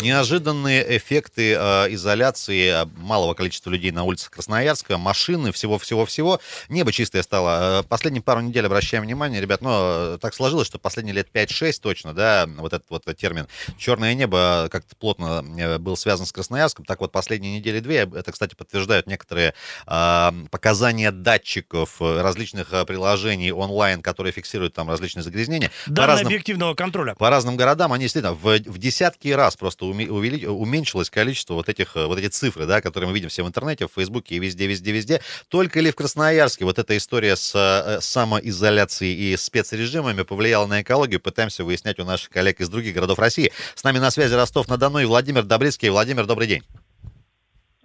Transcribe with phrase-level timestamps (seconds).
[0.00, 6.40] Неожиданные эффекты э, изоляции э, малого количества людей на улицах Красноярска, машины, всего-всего-всего.
[6.68, 7.80] Небо чистое стало.
[7.80, 11.80] Э, последние пару недель обращаем внимание, ребят, но э, так сложилось, что последние лет 5-6
[11.82, 15.42] точно, да, вот этот вот термин «черное небо» как-то плотно
[15.80, 16.84] был связан с Красноярском.
[16.84, 19.54] Так вот, последние недели две, это, кстати, подтверждают некоторые
[19.88, 25.72] э, показания датчиков различных приложений онлайн, которые фиксируют там различные загрязнения.
[25.86, 27.16] Данные разным, объективного контроля.
[27.16, 31.96] По разным городам они действительно в, в десятки раз просто увели, уменьшилось количество вот этих
[31.96, 34.66] э, вот эти цифры, да, которые мы видим все в интернете, в Фейсбуке и везде,
[34.66, 35.20] везде, везде.
[35.48, 41.20] Только ли в Красноярске вот эта история с э, самоизоляцией и спецрежимами повлияла на экологию?
[41.20, 43.52] Пытаемся выяснять у наших коллег из других городов России.
[43.74, 45.88] С нами на связи Ростов-на-Дону и Владимир Добрицкий.
[45.88, 46.62] Владимир, добрый день.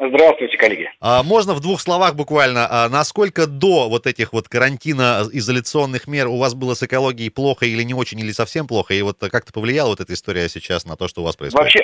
[0.10, 0.92] Здравствуйте, коллеги.
[1.00, 6.28] А, можно в двух словах буквально, а, насколько до вот этих вот карантина изоляционных мер
[6.28, 8.94] у вас было с экологией плохо или не очень, или совсем плохо?
[8.94, 11.64] И вот как-то повлияла вот эта история сейчас на то, что у вас происходит?
[11.64, 11.84] Вообще,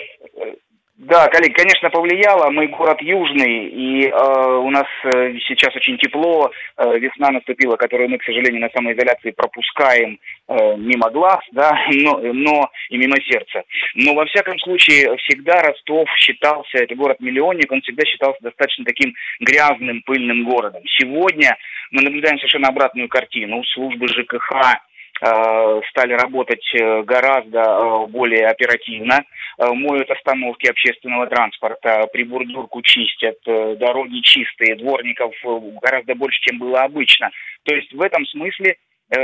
[1.09, 2.51] да, коллеги, конечно, повлияло.
[2.51, 6.51] Мы город южный, и э, у нас э, сейчас очень тепло.
[6.77, 12.19] Э, весна наступила, которую мы, к сожалению, на самоизоляции пропускаем э, мимо глаз, да, но,
[12.19, 13.63] но и мимо сердца.
[13.95, 20.03] Но во всяком случае, всегда Ростов считался, это город-миллионник, он всегда считался достаточно таким грязным,
[20.03, 20.83] пыльным городом.
[20.99, 21.57] Сегодня
[21.91, 23.63] мы наблюдаем совершенно обратную картину.
[23.63, 24.79] Службы ЖКХ
[25.19, 29.23] стали работать э, гораздо э, более оперативно,
[29.57, 35.33] моют остановки общественного транспорта, прибордурку чистят, дороги чистые, дворников
[35.81, 37.29] гораздо больше, чем было обычно.
[37.63, 38.77] То есть в этом смысле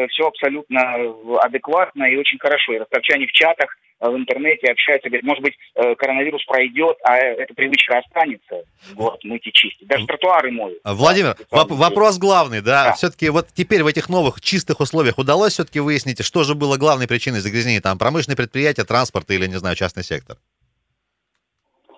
[0.10, 0.98] все абсолютно
[1.40, 2.74] адекватно и очень хорошо.
[2.74, 7.18] И ростовчане в чатах Э, в интернете общаются, говорят, может быть, э, коронавирус пройдет, а
[7.18, 9.88] эта привычка останется, вот, мыть и чистить.
[9.88, 10.80] Даже тротуары моют.
[10.84, 12.86] Владимир, да, воп- вопрос главный, да?
[12.86, 16.78] да, все-таки вот теперь в этих новых чистых условиях удалось все-таки выяснить, что же было
[16.78, 20.38] главной причиной загрязнения, там, промышленные предприятия, транспорт или, не знаю, частный сектор?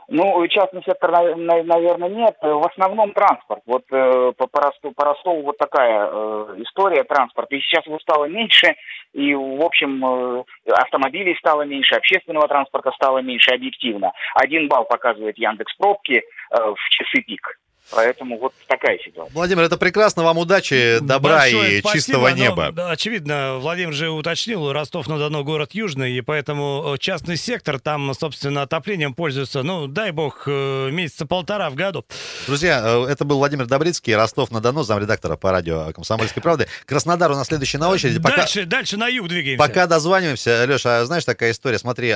[0.10, 2.38] Ну, частный сектор, наверное, нет.
[2.42, 3.62] В основном транспорт.
[3.66, 7.56] Вот э, по, по, Ростову, по Ростову вот такая э, история транспорта.
[7.56, 8.76] И сейчас его стало меньше,
[9.12, 14.14] и, в общем, э, автомобилей стало меньше, общественного транспорта стало меньше объективно.
[14.36, 17.60] Один балл показывает Яндекс пробки э, в часы пик.
[17.90, 19.34] Поэтому вот такая ситуация.
[19.34, 20.24] Владимир, это прекрасно.
[20.24, 21.98] Вам удачи, добра Большое и спасибо.
[21.98, 22.72] чистого неба.
[22.76, 28.64] Но, очевидно, Владимир же уточнил, Ростов-на-Дону город южный, и поэтому э, частный сектор там, собственно,
[28.64, 32.06] отоплением пользуется, ну, дай бог, э, месяца полтора в году.
[32.46, 36.68] Друзья, э, это был Владимир Добрицкий, Ростов-на-Дону, замредактора по радио «Комсомольской правды».
[36.86, 38.20] Краснодар у нас следующий на очереди.
[38.20, 38.38] Пока...
[38.38, 39.66] Дальше, дальше на юг двигаемся.
[39.66, 40.66] Пока дозваниваемся.
[40.66, 42.14] Леша, а знаешь, такая история, смотри,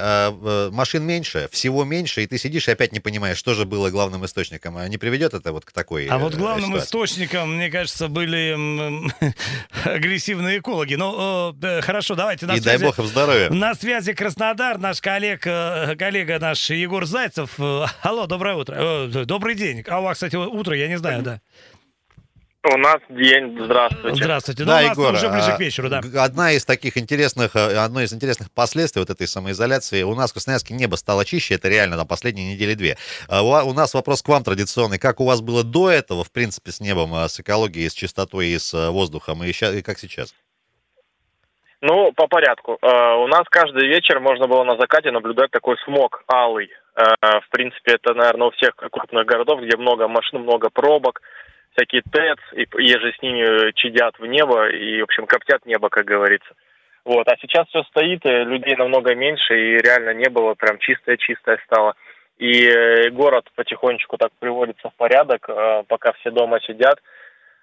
[0.71, 4.25] машин меньше, всего меньше, и ты сидишь и опять не понимаешь, что же было главным
[4.25, 4.77] источником.
[4.89, 6.85] Не приведет это вот вот к такой А вот главным ситуации.
[6.85, 8.55] источником, мне кажется, были
[9.85, 10.95] агрессивные экологи.
[10.95, 12.79] Ну, хорошо, давайте на И связи...
[12.79, 13.49] дай бог им здоровья.
[13.49, 17.51] На связи Краснодар, наш коллег, э, коллега наш Егор Зайцев.
[17.59, 18.75] Э, алло, доброе утро.
[18.77, 19.83] Э, добрый день.
[19.87, 21.41] А у вас, кстати, утро, я не знаю, да?
[22.63, 23.57] У нас день.
[23.59, 24.23] Здравствуйте.
[24.23, 24.63] Здравствуйте.
[24.65, 26.01] Да, ну, Егор, уже ближе к вечеру, да.
[26.23, 30.33] Одна из таких интересных, э, одно из интересных последствий вот этой самоизоляции, у нас в
[30.33, 32.97] Красноярске небо стало чище, это реально на последние недели две.
[33.27, 34.99] А у нас вопрос к вам традиционный.
[34.99, 38.49] Как у вас было до этого, в принципе, с небом, э, с экологией, с чистотой
[38.49, 40.35] и с э, воздухом, и, сейчас, и как сейчас?
[41.81, 42.77] Ну, по порядку.
[42.83, 46.69] У нас каждый вечер можно было на закате наблюдать такой смог алый.
[46.95, 51.21] В принципе, это, наверное, у всех крупных городов, где много машин, много пробок,
[51.73, 56.05] всякие ТЭЦ, и еже с ними чадят в небо и, в общем, коптят небо, как
[56.05, 56.53] говорится.
[57.03, 57.27] Вот.
[57.27, 61.95] А сейчас все стоит, и людей намного меньше, и реально не было прям чистое-чистое стало.
[62.37, 66.99] И э, город потихонечку так приводится в порядок, э, пока все дома сидят.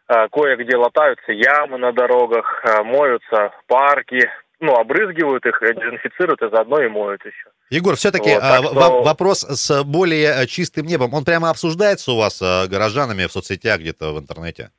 [0.09, 4.31] Э, кое-где латаются ямы на дорогах, моются парки,
[4.61, 7.51] ну, обрызгивают их, дезинфицируют и заодно и моют еще.
[7.71, 9.03] Егор, все-таки вот, а, что...
[9.03, 13.81] вопрос с более э, чистым небом, он прямо обсуждается у вас э, горожанами в соцсетях,
[13.81, 14.71] где-то в интернете?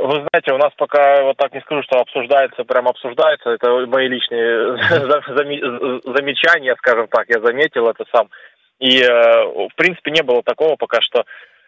[0.00, 3.50] Вы знаете, у нас пока вот так не скажу, что обсуждается, прям обсуждается.
[3.50, 4.76] Это мои личные
[6.04, 7.28] замечания, скажем так.
[7.28, 8.28] Я заметил это сам.
[8.78, 11.24] И, э, в принципе, не было такого пока, что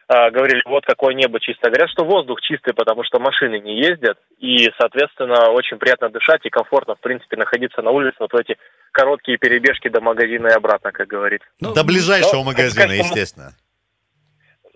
[0.09, 1.71] а, говорили, вот какое небо чистое.
[1.71, 6.51] Говорят, что воздух чистый, потому что машины не ездят, и, соответственно, очень приятно дышать и
[6.51, 8.57] комфортно, в принципе, находиться на улице вот в эти
[8.93, 11.47] короткие перебежки до магазина и обратно, как говорится.
[11.61, 13.53] Ну, до ближайшего но, магазина, как, естественно.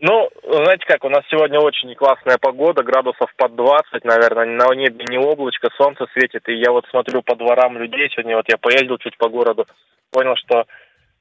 [0.00, 5.06] Ну, знаете как, у нас сегодня очень классная погода, градусов под 20, наверное, на небе
[5.08, 8.98] не облачко, солнце светит, и я вот смотрю по дворам людей, сегодня вот я поездил
[8.98, 9.66] чуть по городу,
[10.10, 10.66] понял, что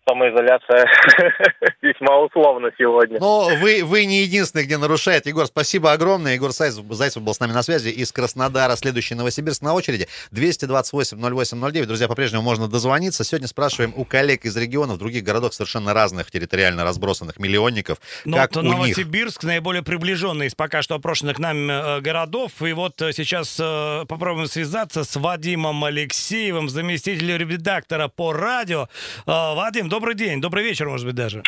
[0.08, 0.86] самоизоляция
[1.82, 3.20] весьма условно сегодня.
[3.20, 5.26] Но вы, вы не единственный, где нарушает.
[5.26, 6.34] Егор, спасибо огромное.
[6.34, 8.76] Егор Зайцев, Зайцев был с нами на связи из Краснодара.
[8.76, 10.08] Следующий Новосибирск на очереди.
[10.32, 11.86] 228-08-09.
[11.86, 13.24] Друзья, по-прежнему можно дозвониться.
[13.24, 18.00] Сегодня спрашиваем у коллег из регионов, других городов совершенно разных, территориально разбросанных миллионников.
[18.26, 18.74] Ну, как вот у них...
[18.74, 22.62] Новосибирск наиболее приближенный из пока что опрошенных нами э, городов.
[22.62, 28.88] И вот э, сейчас э, попробуем связаться с Вадимом Алексеевым, заместителем редактора по радио.
[29.26, 31.44] Вадим, добрый день, добрый вечер, может быть, даже.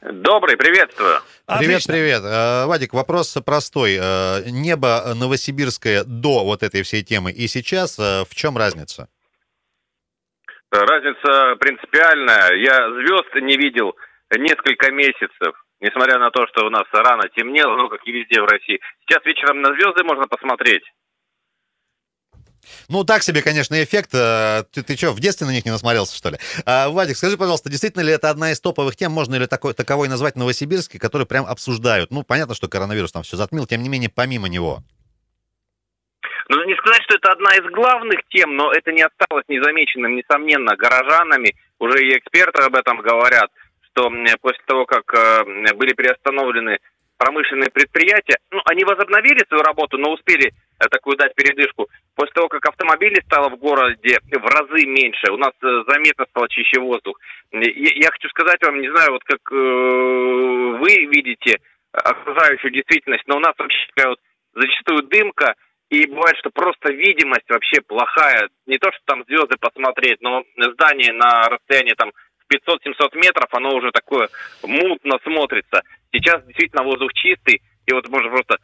[0.00, 1.20] Добрый, приветствую.
[1.46, 1.92] Привет, Отлично.
[1.92, 2.22] привет.
[2.24, 3.98] Э, Вадик, вопрос простой.
[4.00, 9.08] Э, Небо новосибирское до вот этой всей темы и сейчас, э, в чем разница?
[10.70, 12.54] Разница принципиальная.
[12.54, 13.94] Я звезд не видел
[14.30, 15.52] несколько месяцев.
[15.80, 18.80] Несмотря на то, что у нас рано темнело, ну, как и везде в России.
[19.00, 20.84] Сейчас вечером на звезды можно посмотреть.
[22.88, 24.10] Ну, так себе, конечно, эффект.
[24.14, 26.38] Э, Ты, ты что, в детстве на них не насмотрелся, что ли?
[26.66, 30.08] А, Вадик, скажи, пожалуйста, действительно ли это одна из топовых тем, можно ли такой, таковой
[30.08, 32.10] назвать Новосибирске, который прям обсуждают?
[32.10, 34.82] Ну, понятно, что коронавирус там все затмил, тем не менее, помимо него.
[36.48, 40.76] Ну, не сказать, что это одна из главных тем, но это не осталось незамеченным, несомненно,
[40.76, 41.54] горожанами.
[41.78, 43.50] Уже и эксперты об этом говорят,
[43.82, 44.10] что
[44.40, 46.78] после того, как э, были приостановлены
[47.18, 50.52] промышленные предприятия, ну, они возобновили свою работу, но успели
[50.88, 51.88] такую дать передышку.
[52.14, 56.48] После того, как автомобилей стало в городе в разы меньше, у нас э, заметно стал
[56.48, 57.18] чище воздух.
[57.52, 61.58] Я, хочу сказать вам, не знаю, вот как э, вы видите
[61.92, 64.18] окружающую действительность, но у нас вообще такая вот
[64.54, 65.54] зачастую дымка,
[65.90, 68.48] и бывает, что просто видимость вообще плохая.
[68.66, 73.74] Не то, что там звезды посмотреть, но здание на расстоянии там в 500-700 метров, оно
[73.74, 74.28] уже такое
[74.62, 75.82] мутно смотрится.
[76.12, 78.56] Сейчас действительно воздух чистый, и вот можно просто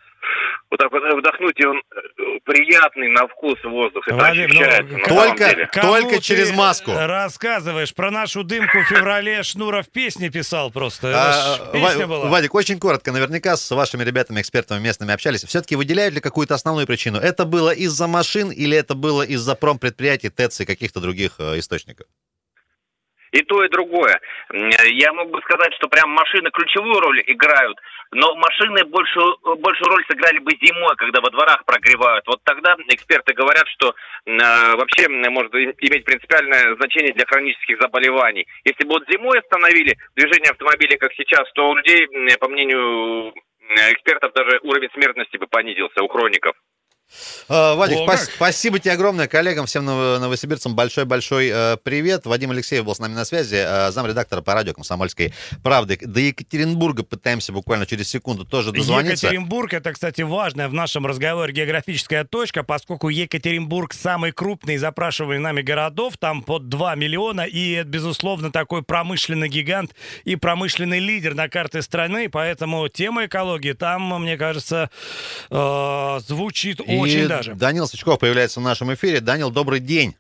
[0.71, 4.07] вот так вот вдохнуть, и он э, приятный на вкус воздух.
[4.07, 6.93] Это Вадим, ну, ощущается на только- Только через маску.
[6.95, 11.13] рассказываешь про нашу дымку в феврале Шнуров песни писал просто.
[11.15, 12.29] А, песня была.
[12.29, 15.45] Вадик, очень коротко, наверняка с вашими ребятами, экспертами местными общались.
[15.45, 17.19] Все-таки выделяют ли какую-то основную причину?
[17.19, 22.07] Это было из-за машин или это было из-за промпредприятий, ТЭЦ и каких-то других э, источников?
[23.37, 24.19] И то, и другое.
[24.51, 27.79] Я мог бы сказать, что прям машины ключевую роль играют,
[28.13, 32.27] но машины большую, большую роль сыграли бы зимой, когда во дворах прогревают.
[32.27, 33.95] Вот тогда эксперты говорят, что
[34.25, 34.33] э,
[34.77, 38.47] вообще может иметь принципиальное значение для хронических заболеваний.
[38.65, 42.09] Если бы вот зимой остановили движение автомобилей, как сейчас, то у людей,
[42.41, 43.35] по мнению
[43.93, 46.57] экспертов, даже уровень смертности бы понизился у хроников.
[47.49, 48.21] Э, Вадик, О, как.
[48.21, 49.29] спасибо тебе огромное.
[49.29, 52.27] Коллегам, всем ново- новосибирцам большой-большой э, привет.
[52.27, 55.33] Вадим Алексеев был с нами на связи, э, замредактора по радио «Комсомольской
[55.63, 55.99] правды».
[56.03, 59.27] До Екатеринбурга пытаемся буквально через секунду тоже дозвониться.
[59.27, 65.43] Екатеринбург это, кстати, важная в нашем разговоре географическая точка, поскольку Екатеринбург самый крупный из запрашиваемых
[65.43, 69.93] нами городов, там под 2 миллиона, и это, безусловно, такой промышленный гигант
[70.25, 74.91] и промышленный лидер на карте страны, поэтому тема экологии там, мне кажется,
[75.49, 77.55] звучит очень И даже.
[77.55, 79.21] Данил Сычков появляется в нашем эфире.
[79.21, 80.15] Данил, добрый день.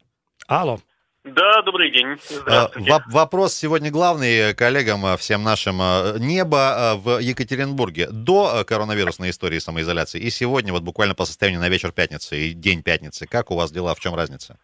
[0.46, 0.80] Алло.
[1.24, 2.06] Да, добрый день.
[2.46, 5.80] Э, воп- Вопрос сегодня главный э, коллегам, э, всем нашим.
[5.82, 11.24] э, Небо э, в Екатеринбурге до э, коронавирусной истории самоизоляции и сегодня, вот буквально по
[11.24, 13.26] состоянию на вечер пятницы и день пятницы.
[13.26, 13.94] Как у вас дела?
[13.96, 14.56] В чем разница?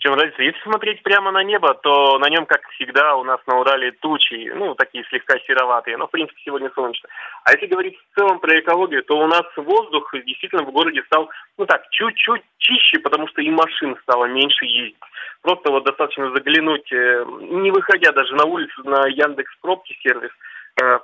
[0.00, 0.42] Чем разница?
[0.42, 4.50] Если смотреть прямо на небо, то на нем, как всегда, у нас на Урале тучи,
[4.54, 7.06] ну, такие слегка сероватые, но, в принципе, сегодня солнечно.
[7.44, 11.28] А если говорить в целом про экологию, то у нас воздух действительно в городе стал,
[11.58, 14.96] ну так, чуть-чуть чище, потому что и машин стало меньше ездить.
[15.42, 20.30] Просто вот достаточно заглянуть, э, не выходя даже на улицу, на Яндекс Пробки сервис,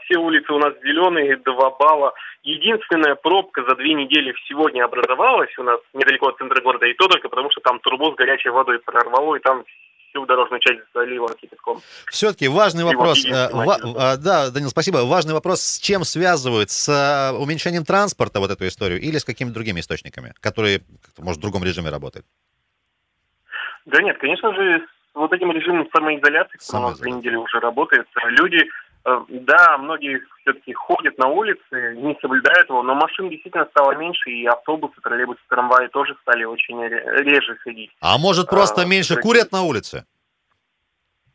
[0.04, 2.12] Все улицы у нас зеленые, два балла.
[2.42, 7.09] Единственная пробка за две недели сегодня образовалась у нас недалеко от центра города, и то
[7.09, 9.64] только потому, что там трубу с горячей водой прорвало, и там
[10.11, 11.80] всю дорожную часть залило кипятком.
[12.11, 13.25] Все-таки важный вот вопрос.
[13.26, 14.99] э, ва- а, Да, Данил, спасибо.
[14.99, 16.71] Важный вопрос, с чем связывают?
[16.71, 20.80] С э, уменьшением транспорта вот эту историю или с какими-то другими источниками, которые,
[21.18, 22.25] может, в другом режиме работают?
[23.85, 24.78] Да нет, конечно же,
[25.12, 28.68] с вот этим режимом самоизоляции, который у нас две недели уже работает, люди, э,
[29.29, 34.45] да, многие все-таки ходят на улицы, не соблюдают его, но машин действительно стало меньше, и
[34.47, 37.91] автобусы, троллейбусы, трамваи тоже стали очень ре- реже ходить.
[38.01, 40.05] А может, просто А, меньше такие- курят на улице?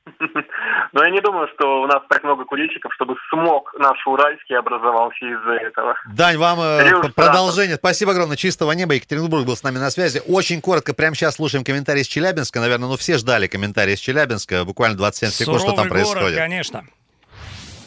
[0.93, 5.25] Но я не думаю, что у нас так много курильщиков, чтобы смог наш уральский образовался
[5.25, 5.95] из-за этого.
[6.13, 7.75] Дань, вам э, п- продолжение.
[7.77, 8.35] Спасибо огромное.
[8.35, 8.95] Чистого неба.
[8.95, 10.21] Екатеринбург был с нами на связи.
[10.27, 12.59] Очень коротко, прямо сейчас слушаем комментарий из Челябинска.
[12.59, 14.65] Наверное, ну все ждали комментарий из Челябинска.
[14.65, 16.37] Буквально 27 секунд, что там Суровый город, происходит.
[16.39, 16.83] конечно.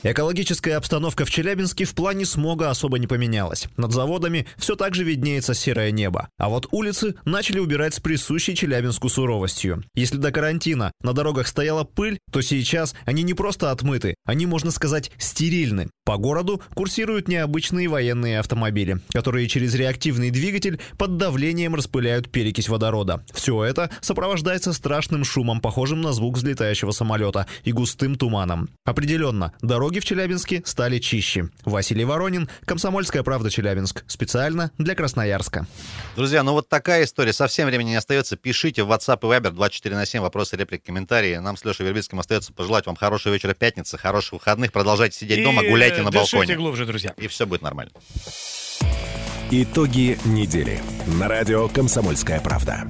[0.06, 3.68] Экологическая обстановка в Челябинске в плане смога особо не поменялась.
[3.78, 6.28] Над заводами все так же виднеется серое небо.
[6.36, 9.82] А вот улицы начали убирать с присущей Челябинску суровостью.
[9.94, 14.70] Если до карантина на дорогах стояла пыль, то сейчас они не просто отмыты, они, можно
[14.70, 15.88] сказать, стерильны.
[16.04, 23.24] По городу курсируют необычные военные автомобили, которые через реактивный двигатель под давлением распыляют перекись водорода.
[23.32, 28.68] Все это сопровождается страшным шумом, похожим на звук взлетающего самолета, и густым туманом.
[28.84, 31.48] Определенно, дороги в Челябинске стали чище.
[31.64, 34.04] Василий Воронин, Комсомольская правда Челябинск.
[34.06, 35.66] Специально для Красноярска.
[36.16, 37.32] Друзья, ну вот такая история.
[37.32, 38.36] Совсем времени не остается.
[38.36, 41.36] Пишите в WhatsApp и Viber 24 на 7 вопросы, реплики, комментарии.
[41.36, 44.72] Нам с Лешей Вербицким остается пожелать вам хорошего вечера пятницы, хороших выходных.
[44.72, 46.56] Продолжайте сидеть дома, гуляйте на балконе.
[46.56, 47.14] глубже, друзья.
[47.16, 47.92] И все будет нормально.
[49.50, 52.88] Итоги недели на радио «Комсомольская правда».